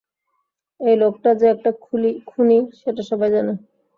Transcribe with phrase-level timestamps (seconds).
[0.79, 1.71] এই লোকটা যে একটা
[2.27, 3.53] খুনি, সেটা সবাই জানে।